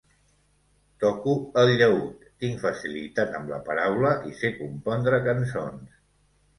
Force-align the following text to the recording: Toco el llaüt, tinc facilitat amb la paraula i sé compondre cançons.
Toco 1.03 1.35
el 1.65 1.73
llaüt, 1.83 2.25
tinc 2.45 2.65
facilitat 2.65 3.39
amb 3.43 3.55
la 3.55 3.63
paraula 3.71 4.17
i 4.33 4.37
sé 4.43 4.55
compondre 4.61 5.25
cançons. 5.33 6.07